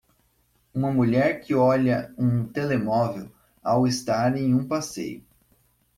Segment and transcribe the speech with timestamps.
[0.73, 3.29] Uma mulher que olha um telemóvel
[3.63, 5.23] ao estar em um passeio.